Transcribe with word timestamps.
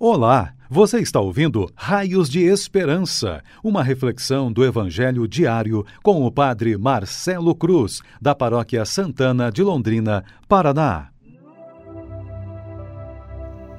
Olá, 0.00 0.54
você 0.70 1.00
está 1.00 1.18
ouvindo 1.18 1.68
Raios 1.74 2.28
de 2.28 2.44
Esperança, 2.44 3.42
uma 3.64 3.82
reflexão 3.82 4.52
do 4.52 4.64
Evangelho 4.64 5.26
diário 5.26 5.84
com 6.04 6.24
o 6.24 6.30
Padre 6.30 6.78
Marcelo 6.78 7.52
Cruz, 7.52 8.00
da 8.22 8.32
Paróquia 8.32 8.84
Santana 8.84 9.50
de 9.50 9.60
Londrina, 9.60 10.22
Paraná. 10.48 11.08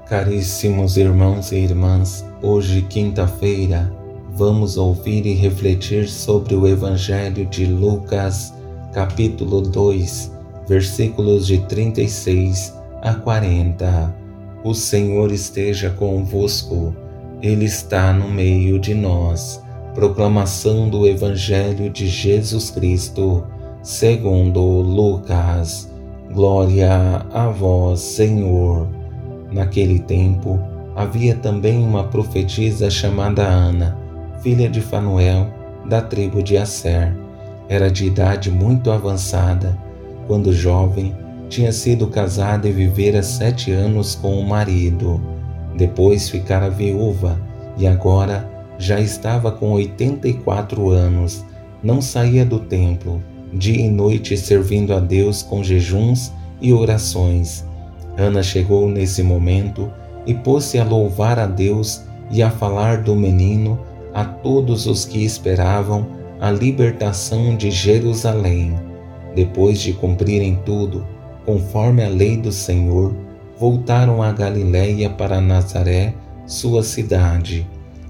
Caríssimos 0.10 0.98
irmãos 0.98 1.54
e 1.54 1.60
irmãs, 1.60 2.26
hoje, 2.42 2.82
quinta-feira, 2.82 3.90
vamos 4.36 4.76
ouvir 4.76 5.26
e 5.26 5.34
refletir 5.36 6.10
sobre 6.10 6.54
o 6.54 6.68
Evangelho 6.68 7.46
de 7.46 7.66
Lucas, 7.66 8.54
capítulo 8.94 9.62
2, 9.62 10.34
versículos 10.68 11.48
de 11.48 11.60
36 11.68 12.74
a 13.04 13.14
40. 13.14 14.29
O 14.62 14.74
Senhor 14.74 15.32
esteja 15.32 15.90
convosco, 15.90 16.94
Ele 17.42 17.64
está 17.64 18.12
no 18.12 18.28
meio 18.28 18.78
de 18.78 18.94
nós. 18.94 19.64
Proclamação 19.96 20.90
do 20.90 21.08
Evangelho 21.08 21.90
de 21.90 22.08
Jesus 22.08 22.70
Cristo, 22.70 23.46
segundo 23.82 24.60
Lucas. 24.60 25.90
Glória 26.34 27.26
a 27.32 27.48
vós, 27.48 28.02
Senhor. 28.02 28.90
Naquele 29.50 30.00
tempo, 30.00 30.60
havia 30.94 31.36
também 31.36 31.82
uma 31.82 32.04
profetisa 32.04 32.90
chamada 32.90 33.48
Ana, 33.48 33.98
filha 34.42 34.70
de 34.70 34.82
Fanuel, 34.82 35.48
da 35.88 36.02
tribo 36.02 36.44
de 36.44 36.58
Asser. 36.58 37.16
Era 37.70 37.90
de 37.90 38.08
idade 38.08 38.52
muito 38.52 38.92
avançada. 38.92 39.78
Quando 40.28 40.52
jovem, 40.52 41.16
tinha 41.50 41.72
sido 41.72 42.08
casada 42.08 42.70
e 42.70 42.72
vivera 42.72 43.24
sete 43.24 43.72
anos 43.72 44.14
com 44.16 44.40
o 44.40 44.48
marido. 44.48 45.20
Depois 45.76 46.30
ficara 46.30 46.70
viúva 46.70 47.40
e 47.78 47.88
agora 47.88 48.50
já 48.78 49.00
estava 49.00 49.52
com 49.52 49.72
84 49.72 50.90
anos. 50.90 51.44
Não 51.84 52.02
saía 52.02 52.46
do 52.46 52.60
templo, 52.60 53.22
dia 53.52 53.86
e 53.86 53.90
noite 53.90 54.38
servindo 54.38 54.94
a 54.94 55.00
Deus 55.00 55.42
com 55.42 55.64
jejuns 55.64 56.32
e 56.62 56.72
orações. 56.72 57.66
Ana 58.18 58.44
chegou 58.44 58.88
nesse 58.88 59.24
momento 59.24 59.92
e 60.26 60.34
pôs-se 60.34 60.78
a 60.78 60.84
louvar 60.84 61.40
a 61.40 61.48
Deus 61.48 62.04
e 62.30 62.44
a 62.44 62.52
falar 62.52 63.02
do 63.02 63.16
menino 63.16 63.80
a 64.14 64.24
todos 64.24 64.86
os 64.86 65.06
que 65.06 65.24
esperavam 65.24 66.06
a 66.40 66.52
libertação 66.52 67.56
de 67.56 67.72
Jerusalém. 67.72 68.78
Depois 69.36 69.80
de 69.80 69.94
cumprirem 69.94 70.60
tudo, 70.66 71.06
conforme 71.50 72.04
a 72.04 72.08
lei 72.08 72.38
do 72.38 72.52
Senhor, 72.52 73.12
voltaram 73.58 74.22
a 74.22 74.32
Galiléia 74.32 75.10
para 75.10 75.42
Nazaré, 75.42 76.14
sua 76.46 76.84
cidade. 76.84 77.68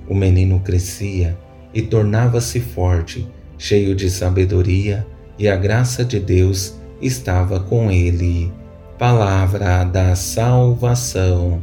O 0.09 0.13
menino 0.13 0.59
crescia 0.59 1.37
e 1.73 1.81
tornava-se 1.81 2.59
forte, 2.59 3.25
cheio 3.57 3.95
de 3.95 4.09
sabedoria, 4.09 5.07
e 5.37 5.47
a 5.47 5.55
graça 5.55 6.03
de 6.03 6.19
Deus 6.19 6.73
estava 7.01 7.61
com 7.61 7.89
ele. 7.89 8.51
Palavra 8.97 9.85
da 9.85 10.17
salvação. 10.17 11.61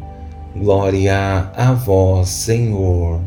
Glória 0.57 1.51
a 1.55 1.75
vós, 1.75 2.31
Senhor. 2.31 3.21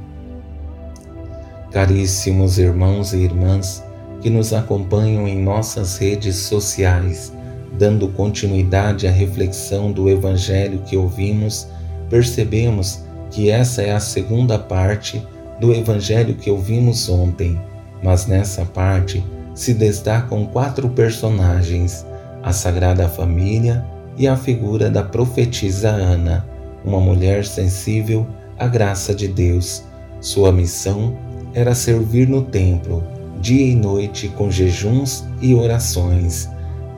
Caríssimos 1.72 2.58
irmãos 2.58 3.14
e 3.14 3.18
irmãs 3.18 3.84
que 4.24 4.30
nos 4.32 4.54
acompanham 4.54 5.28
em 5.28 5.40
nossas 5.40 6.00
redes 6.00 6.36
sociais, 6.38 7.32
Dando 7.78 8.08
continuidade 8.10 9.08
à 9.08 9.12
reflexão 9.12 9.92
do 9.92 10.10
Evangelho 10.10 10.80
que 10.80 10.98
ouvimos, 10.98 11.68
percebemos 12.10 13.04
que 13.30 13.50
essa 13.50 13.82
é 13.82 13.92
a 13.92 14.00
segunda 14.00 14.58
parte 14.58 15.24
do 15.60 15.74
Evangelho 15.74 16.36
que 16.36 16.50
ouvimos 16.50 17.08
ontem, 17.10 17.60
mas 18.04 18.26
nessa 18.26 18.66
parte 18.66 19.24
se 19.54 19.74
destacam 19.74 20.46
quatro 20.46 20.90
personagens: 20.90 22.06
a 22.42 22.52
Sagrada 22.52 23.08
Família 23.08 23.86
e 24.18 24.28
a 24.28 24.36
figura 24.36 24.90
da 24.90 25.04
profetisa 25.04 25.90
Ana, 25.90 26.46
uma 26.84 27.00
mulher 27.00 27.46
sensível 27.46 28.28
à 28.58 28.68
graça 28.68 29.14
de 29.14 29.28
Deus. 29.28 29.84
Sua 30.20 30.52
missão 30.52 31.18
era 31.54 31.76
servir 31.76 32.28
no 32.28 32.42
templo, 32.42 33.04
dia 33.40 33.66
e 33.66 33.76
noite, 33.76 34.28
com 34.30 34.52
jejuns 34.52 35.24
e 35.42 35.54
orações 35.56 36.50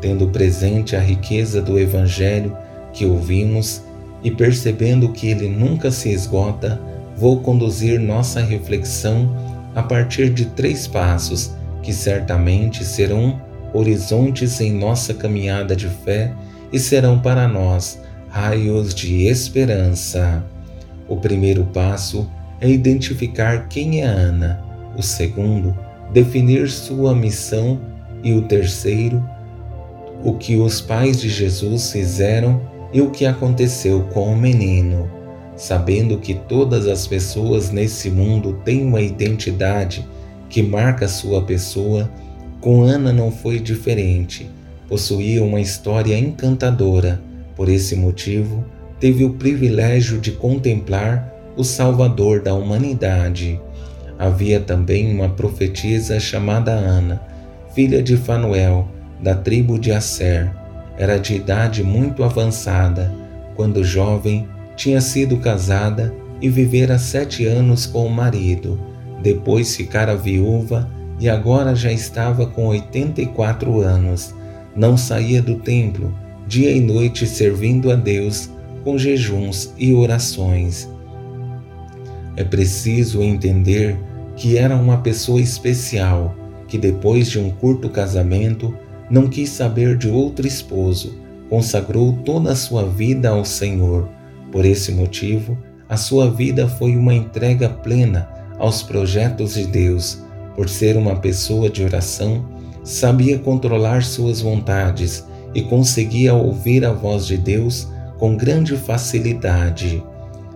tendo 0.02 0.28
presente 0.28 0.96
a 0.96 1.00
riqueza 1.00 1.62
do 1.62 1.80
Evangelho 1.80 2.58
que 2.92 3.06
ouvimos 3.06 3.84
e 4.24 4.32
percebendo 4.32 5.10
que 5.10 5.30
ele 5.30 5.48
nunca 5.48 5.92
se 5.92 6.10
esgota, 6.10 6.82
vou 7.16 7.40
conduzir 7.40 8.00
nossa 8.00 8.42
reflexão 8.42 9.34
a 9.76 9.82
partir 9.82 10.30
de 10.30 10.46
três 10.46 10.88
passos 10.88 11.52
que 11.82 11.94
certamente 11.94 12.84
serão 12.84 13.40
horizontes 13.74 14.60
em 14.60 14.74
nossa 14.74 15.14
caminhada 15.14 15.76
de 15.76 15.88
fé 15.88 16.34
e 16.72 16.80
serão 16.80 17.20
para 17.20 17.48
nós 17.48 18.00
raios 18.30 18.94
de 18.94 19.28
esperança. 19.28 20.44
O 21.08 21.18
primeiro 21.18 21.66
passo 21.66 22.30
é 22.60 22.70
identificar 22.70 23.68
quem 23.68 24.02
é 24.02 24.06
Ana, 24.06 24.62
o 24.98 25.02
segundo, 25.02 25.78
definir 26.14 26.70
sua 26.70 27.14
missão 27.14 27.80
e 28.24 28.34
o 28.34 28.44
terceiro, 28.44 29.24
o 30.24 30.34
que 30.34 30.56
os 30.56 30.82
pais 30.82 31.20
de 31.20 31.30
Jesus 31.30 31.92
fizeram 31.92 32.62
e 32.94 33.02
o 33.02 33.10
que 33.10 33.26
aconteceu 33.26 34.04
com 34.14 34.32
o 34.32 34.38
menino. 34.38 35.10
Sabendo 35.56 36.18
que 36.18 36.34
todas 36.34 36.88
as 36.88 37.08
pessoas 37.08 37.72
nesse 37.72 38.10
mundo 38.10 38.60
têm 38.66 38.84
uma 38.84 39.02
identidade 39.02 40.08
que 40.50 40.62
marca 40.62 41.08
sua 41.08 41.42
pessoa, 41.44 42.12
com 42.60 42.84
Ana 42.84 43.14
não 43.14 43.32
foi 43.32 43.60
diferente. 43.60 44.50
Possuía 44.88 45.44
uma 45.44 45.62
história 45.62 46.18
encantadora. 46.18 47.22
Por 47.56 47.70
esse 47.70 47.96
motivo, 47.96 48.66
teve 49.00 49.24
o 49.24 49.34
privilégio 49.34 50.20
de 50.20 50.32
contemplar 50.32 51.32
o 51.56 51.64
Salvador 51.64 52.42
da 52.42 52.54
humanidade. 52.54 53.60
Havia 54.18 54.60
também 54.60 55.14
uma 55.14 55.30
profetisa 55.30 56.20
chamada 56.20 56.72
Ana, 56.72 57.22
filha 57.74 58.02
de 58.04 58.18
Fanuel, 58.18 58.88
da 59.22 59.36
tribo 59.36 59.78
de 59.78 59.92
Asser. 59.92 60.52
Era 60.98 61.18
de 61.18 61.36
idade 61.36 61.84
muito 61.84 62.24
avançada. 62.24 63.12
Quando 63.56 63.84
jovem, 63.84 64.48
tinha 64.76 65.00
sido 65.00 65.38
casada 65.38 66.14
e 66.42 66.50
vivera 66.50 66.98
sete 66.98 67.46
anos 67.46 67.86
com 67.86 68.06
o 68.06 68.10
marido. 68.10 68.80
Depois 69.22 69.76
ficara 69.76 70.16
viúva 70.16 70.90
e 71.20 71.30
agora 71.30 71.76
já 71.76 71.92
estava 71.92 72.48
com 72.48 72.68
84 72.68 73.80
anos. 73.80 74.34
Não 74.76 74.98
saía 74.98 75.42
do 75.42 75.56
templo, 75.56 76.14
dia 76.48 76.72
e 76.72 76.82
noite 76.82 77.28
servindo 77.28 77.92
a 77.92 77.96
Deus 77.96 78.50
com 78.84 78.98
jejuns 78.98 79.72
e 79.78 79.94
orações. 79.94 80.90
É 82.36 82.44
preciso 82.44 83.22
entender 83.22 84.00
que 84.36 84.58
era 84.58 84.76
uma 84.76 84.98
pessoa 84.98 85.40
especial, 85.40 86.36
que 86.68 86.78
depois 86.78 87.30
de 87.30 87.38
um 87.38 87.52
curto 87.52 87.90
casamento 87.90 88.74
não 89.12 89.28
quis 89.28 89.50
saber 89.50 89.98
de 89.98 90.08
outro 90.08 90.48
esposo, 90.48 91.14
consagrou 91.50 92.14
toda 92.24 92.54
a 92.54 92.56
sua 92.56 92.88
vida 92.88 93.28
ao 93.28 93.44
Senhor. 93.44 94.08
Por 94.54 94.64
esse 94.64 94.94
motivo, 94.94 95.58
a 95.90 95.98
sua 95.98 96.32
vida 96.32 96.66
foi 96.66 96.96
uma 96.96 97.14
entrega 97.14 97.68
plena 97.68 98.30
aos 98.58 98.82
projetos 98.82 99.56
de 99.56 99.68
Deus. 99.68 100.20
Por 100.56 100.70
ser 100.70 100.96
uma 100.96 101.18
pessoa 101.18 101.70
de 101.70 101.84
oração, 101.84 102.46
sabia 102.86 103.38
controlar 103.38 104.02
suas 104.02 104.40
vontades 104.40 105.26
e 105.54 105.62
conseguia 105.62 106.34
ouvir 106.34 106.86
a 106.86 106.94
voz 106.94 107.28
de 107.28 107.36
Deus 107.36 107.90
com 108.18 108.38
grande 108.38 108.78
facilidade. 108.78 110.02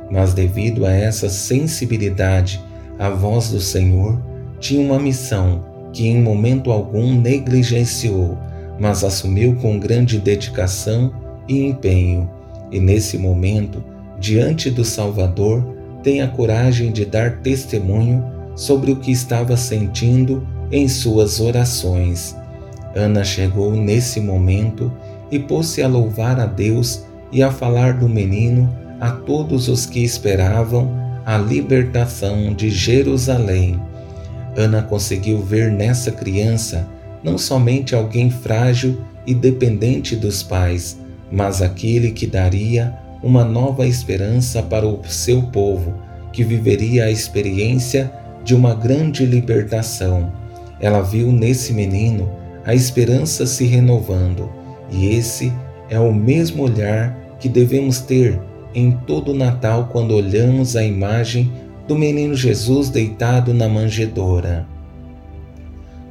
Mas, 0.10 0.34
devido 0.34 0.86
a 0.86 0.92
essa 0.92 1.28
sensibilidade 1.28 2.64
à 2.98 3.10
voz 3.10 3.50
do 3.50 3.60
Senhor, 3.60 4.18
tinha 4.62 4.80
uma 4.80 4.98
missão 4.98 5.75
que 5.96 6.10
em 6.10 6.22
momento 6.22 6.74
algum 6.74 7.14
negligenciou, 7.14 8.38
mas 8.78 9.02
assumiu 9.02 9.56
com 9.56 9.80
grande 9.80 10.20
dedicação 10.20 11.14
e 11.48 11.66
empenho. 11.66 12.30
E 12.70 12.82
nesse 12.82 13.18
momento, 13.18 13.82
diante 14.20 14.70
do 14.70 14.84
Salvador, 14.84 15.64
tem 16.04 16.22
a 16.22 16.28
coragem 16.28 16.92
de 16.92 17.06
dar 17.06 17.38
testemunho 17.38 18.26
sobre 18.58 18.92
o 18.92 18.98
que 18.98 19.10
estava 19.10 19.56
sentindo 19.56 20.46
em 20.70 20.90
suas 20.90 21.40
orações. 21.40 22.36
Ana 22.94 23.24
chegou 23.24 23.72
nesse 23.72 24.20
momento 24.20 24.92
e 25.32 25.40
pôs-se 25.40 25.82
a 25.82 25.88
louvar 25.88 26.42
a 26.42 26.46
Deus 26.46 27.06
e 27.32 27.42
a 27.42 27.50
falar 27.50 27.94
do 27.94 28.10
menino 28.10 28.70
a 29.00 29.12
todos 29.12 29.70
os 29.70 29.86
que 29.86 30.04
esperavam 30.04 30.92
a 31.26 31.38
libertação 31.38 32.54
de 32.54 32.70
Jerusalém. 32.70 33.80
Ana 34.56 34.82
conseguiu 34.82 35.42
ver 35.42 35.72
nessa 35.72 36.12
criança 36.12 36.88
não 37.24 37.38
somente 37.38 37.96
alguém 37.96 38.30
frágil 38.30 39.02
e 39.26 39.34
dependente 39.34 40.16
dos 40.16 40.44
pais, 40.44 40.98
mas 41.32 41.62
aquele 41.62 42.12
que 42.12 42.28
daria 42.28 42.96
uma 43.24 43.44
nova 43.44 43.88
esperança 43.88 44.62
para 44.62 44.88
o 44.88 45.02
seu 45.06 45.42
povo, 45.42 45.96
que 46.32 46.44
viveria 46.44 47.06
a 47.06 47.12
experiência 47.12 48.12
de 48.44 48.54
uma 48.54 48.76
grande 48.76 49.26
libertação. 49.26 50.32
Ela 50.80 51.02
viu 51.02 51.32
nesse 51.32 51.74
menino 51.74 52.30
a 52.64 52.76
esperança 52.76 53.48
se 53.48 53.66
renovando, 53.66 54.50
e 54.92 55.08
esse 55.08 55.52
é 55.90 56.00
o 56.00 56.14
mesmo 56.14 56.64
olhar 56.64 57.18
que 57.40 57.50
devemos 57.50 58.00
ter 58.00 58.40
em 58.74 58.92
todo 58.92 59.32
o 59.32 59.36
Natal 59.36 59.90
quando 59.92 60.14
olhamos 60.14 60.76
a 60.76 60.84
imagem 60.84 61.52
do 61.88 61.96
menino 61.96 62.36
Jesus 62.36 62.90
deitado 62.90 63.54
na 63.54 63.70
manjedoura. 63.70 64.68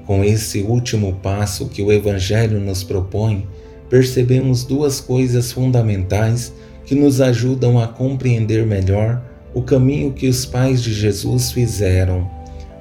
Com 0.07 0.23
esse 0.23 0.61
último 0.61 1.15
passo 1.15 1.69
que 1.69 1.83
o 1.83 1.91
Evangelho 1.91 2.61
nos 2.61 2.85
propõe, 2.85 3.47
percebemos 3.89 4.65
duas 4.65 5.01
coisas 5.01 5.51
fundamentais 5.51 6.53
que 6.85 6.95
nos 6.95 7.21
ajudam 7.21 7.79
a 7.79 7.89
compreender 7.89 8.67
melhor 8.67 9.23
o 9.55 9.63
caminho 9.63 10.13
que 10.13 10.29
os 10.29 10.45
pais 10.45 10.83
de 10.83 10.93
Jesus 10.93 11.51
fizeram. 11.51 12.29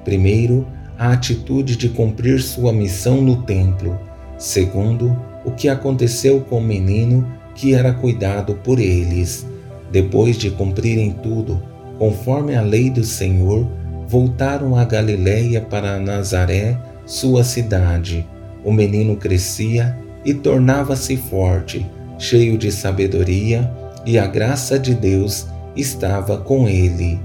Primeiro, 0.04 0.66
a 0.98 1.12
atitude 1.12 1.76
de 1.76 1.88
cumprir 1.88 2.42
sua 2.42 2.72
missão 2.72 3.20
no 3.22 3.42
templo. 3.42 3.98
Segundo, 4.38 5.16
o 5.44 5.50
que 5.50 5.68
aconteceu 5.68 6.40
com 6.42 6.58
o 6.58 6.62
menino 6.62 7.26
que 7.54 7.74
era 7.74 7.92
cuidado 7.92 8.54
por 8.62 8.78
eles. 8.78 9.46
Depois 9.90 10.36
de 10.36 10.50
cumprirem 10.50 11.12
tudo, 11.22 11.62
conforme 11.98 12.56
a 12.56 12.62
lei 12.62 12.90
do 12.90 13.04
Senhor, 13.04 13.66
voltaram 14.08 14.76
a 14.76 14.84
Galiléia 14.84 15.60
para 15.60 15.98
Nazaré, 15.98 16.78
sua 17.06 17.44
cidade. 17.44 18.26
O 18.64 18.72
menino 18.72 19.16
crescia 19.16 19.96
e 20.24 20.32
tornava-se 20.32 21.16
forte, 21.16 21.86
cheio 22.18 22.56
de 22.56 22.72
sabedoria, 22.72 23.70
e 24.06 24.18
a 24.18 24.26
graça 24.26 24.78
de 24.78 24.94
Deus 24.94 25.46
estava 25.76 26.38
com 26.38 26.68
ele. 26.68 27.20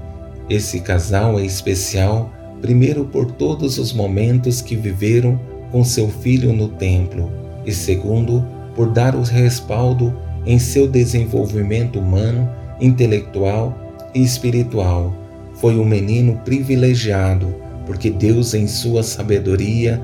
Esse 0.48 0.80
casal 0.80 1.38
é 1.38 1.44
especial, 1.44 2.32
primeiro 2.60 3.04
por 3.04 3.30
todos 3.32 3.78
os 3.78 3.92
momentos 3.92 4.60
que 4.60 4.76
viveram 4.76 5.38
com 5.70 5.84
seu 5.84 6.08
filho 6.08 6.52
no 6.52 6.68
templo, 6.68 7.30
e 7.64 7.72
segundo, 7.72 8.44
por 8.74 8.90
dar 8.90 9.14
o 9.14 9.22
respaldo 9.22 10.14
em 10.44 10.58
seu 10.58 10.88
desenvolvimento 10.88 11.98
humano, 11.98 12.48
intelectual 12.80 13.89
espiritual. 14.14 15.14
Foi 15.54 15.76
um 15.76 15.84
menino 15.84 16.40
privilegiado, 16.44 17.54
porque 17.86 18.10
Deus, 18.10 18.54
em 18.54 18.66
sua 18.66 19.02
sabedoria, 19.02 20.00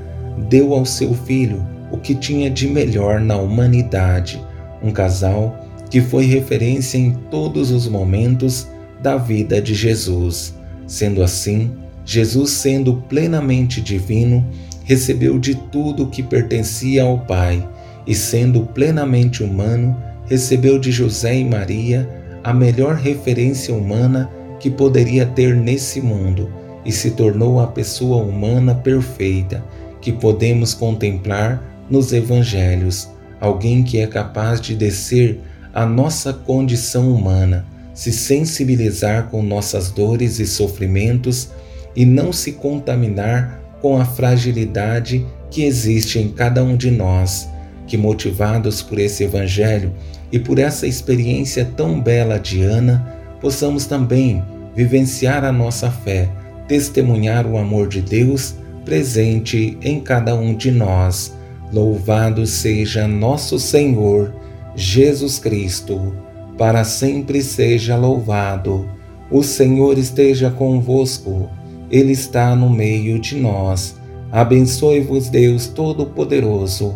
deu 0.49 0.73
ao 0.73 0.85
seu 0.85 1.13
filho 1.13 1.65
o 1.91 1.97
que 1.97 2.13
tinha 2.13 2.49
de 2.49 2.67
melhor 2.67 3.19
na 3.19 3.37
humanidade, 3.37 4.41
um 4.83 4.91
casal 4.91 5.65
que 5.89 6.01
foi 6.01 6.25
referência 6.25 6.97
em 6.97 7.11
todos 7.31 7.71
os 7.71 7.87
momentos 7.87 8.67
da 9.01 9.17
vida 9.17 9.61
de 9.61 9.73
Jesus. 9.73 10.53
Sendo 10.85 11.23
assim, 11.23 11.71
Jesus, 12.05 12.51
sendo 12.51 12.97
plenamente 13.09 13.81
divino, 13.81 14.45
recebeu 14.83 15.37
de 15.39 15.55
tudo 15.55 16.03
o 16.03 16.09
que 16.09 16.23
pertencia 16.23 17.03
ao 17.03 17.19
Pai, 17.19 17.67
e 18.05 18.15
sendo 18.15 18.61
plenamente 18.61 19.43
humano, 19.43 19.95
recebeu 20.27 20.79
de 20.79 20.91
José 20.91 21.37
e 21.37 21.43
Maria 21.43 22.07
a 22.47 22.53
melhor 22.53 22.95
referência 22.95 23.75
humana 23.75 24.31
que 24.57 24.69
poderia 24.69 25.25
ter 25.25 25.53
nesse 25.53 25.99
mundo 25.99 26.49
e 26.85 26.93
se 26.93 27.11
tornou 27.11 27.59
a 27.59 27.67
pessoa 27.67 28.23
humana 28.23 28.73
perfeita 28.73 29.61
que 29.99 30.13
podemos 30.13 30.73
contemplar 30.73 31.61
nos 31.89 32.13
evangelhos, 32.13 33.09
alguém 33.41 33.83
que 33.83 33.99
é 33.99 34.07
capaz 34.07 34.61
de 34.61 34.77
descer 34.77 35.41
a 35.73 35.85
nossa 35.85 36.31
condição 36.31 37.13
humana, 37.13 37.65
se 37.93 38.13
sensibilizar 38.13 39.27
com 39.27 39.43
nossas 39.43 39.91
dores 39.91 40.39
e 40.39 40.47
sofrimentos 40.47 41.49
e 41.93 42.05
não 42.05 42.31
se 42.31 42.53
contaminar 42.53 43.59
com 43.81 43.99
a 43.99 44.05
fragilidade 44.05 45.25
que 45.51 45.65
existe 45.65 46.17
em 46.17 46.29
cada 46.29 46.63
um 46.63 46.77
de 46.77 46.91
nós, 46.91 47.49
que 47.87 47.97
motivados 47.97 48.81
por 48.81 48.99
esse 48.99 49.23
evangelho 49.23 49.93
e 50.31 50.37
por 50.37 50.59
essa 50.59 50.85
experiência 50.85 51.65
tão 51.65 51.99
bela 51.99 52.37
de 52.37 52.61
Ana, 52.61 53.15
possamos 53.39 53.85
também 53.85 54.43
vivenciar 54.75 55.43
a 55.43 55.51
nossa 55.51 55.89
fé, 55.89 56.29
testemunhar 56.67 57.47
o 57.47 57.57
amor 57.57 57.87
de 57.87 58.01
Deus 58.01 58.55
presente 58.85 59.77
em 59.81 59.99
cada 59.99 60.35
um 60.35 60.53
de 60.53 60.69
nós. 60.69 61.35
Louvado 61.73 62.45
seja 62.45 63.07
nosso 63.07 63.59
Senhor 63.59 64.33
Jesus 64.75 65.39
Cristo, 65.39 66.13
para 66.57 66.83
sempre 66.83 67.41
seja 67.41 67.97
louvado. 67.97 68.87
O 69.29 69.43
Senhor 69.43 69.97
esteja 69.97 70.49
convosco, 70.49 71.49
Ele 71.89 72.13
está 72.13 72.55
no 72.55 72.69
meio 72.69 73.19
de 73.19 73.35
nós. 73.35 73.95
Abençoe-vos, 74.31 75.29
Deus 75.29 75.67
Todo-Poderoso, 75.67 76.95